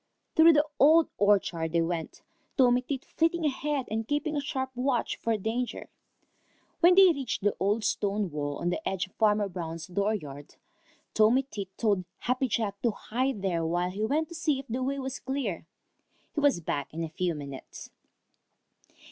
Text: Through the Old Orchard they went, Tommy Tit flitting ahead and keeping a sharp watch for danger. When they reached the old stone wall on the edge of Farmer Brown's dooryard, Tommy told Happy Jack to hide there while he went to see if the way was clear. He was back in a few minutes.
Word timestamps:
Through 0.35 0.53
the 0.53 0.65
Old 0.79 1.09
Orchard 1.19 1.73
they 1.73 1.81
went, 1.83 2.23
Tommy 2.57 2.81
Tit 2.81 3.05
flitting 3.05 3.45
ahead 3.45 3.85
and 3.91 4.07
keeping 4.07 4.35
a 4.35 4.41
sharp 4.41 4.71
watch 4.73 5.15
for 5.17 5.37
danger. 5.37 5.89
When 6.79 6.95
they 6.95 7.09
reached 7.11 7.43
the 7.43 7.55
old 7.59 7.83
stone 7.83 8.31
wall 8.31 8.57
on 8.57 8.71
the 8.71 8.81
edge 8.89 9.05
of 9.05 9.13
Farmer 9.13 9.47
Brown's 9.47 9.85
dooryard, 9.85 10.55
Tommy 11.13 11.43
told 11.77 12.05
Happy 12.17 12.47
Jack 12.47 12.81
to 12.81 12.89
hide 12.89 13.43
there 13.43 13.63
while 13.63 13.91
he 13.91 14.03
went 14.03 14.29
to 14.29 14.33
see 14.33 14.57
if 14.57 14.65
the 14.67 14.81
way 14.81 14.97
was 14.97 15.19
clear. 15.19 15.67
He 16.33 16.39
was 16.39 16.61
back 16.61 16.91
in 16.91 17.03
a 17.03 17.09
few 17.09 17.35
minutes. 17.35 17.91